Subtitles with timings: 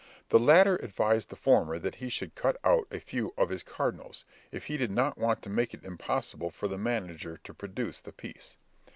[0.29, 4.25] The latter advised the former that he should cut out a few of his cardinals,
[4.51, 8.11] if he did not want to make it impossible for the manager to produce the
[8.11, 8.57] piece.